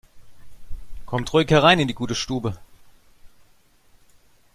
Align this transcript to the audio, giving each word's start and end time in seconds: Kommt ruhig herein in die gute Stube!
Kommt 1.05 1.31
ruhig 1.31 1.47
herein 1.51 1.77
in 1.79 1.87
die 1.87 1.93
gute 1.93 2.15
Stube! 2.15 2.57